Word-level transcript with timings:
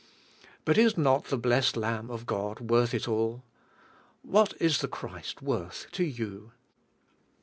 But 0.65 0.79
is 0.79 0.97
not 0.97 1.25
the 1.25 1.37
blessed 1.37 1.77
Lamb 1.77 2.09
of 2.09 2.25
God 2.25 2.59
worth 2.71 2.91
it 2.95 3.07
all? 3.07 3.43
What 4.23 4.55
is 4.59 4.79
the 4.81 4.87
Christ 4.87 5.43
worth 5.43 5.85
to 5.91 6.03
you? 6.03 6.53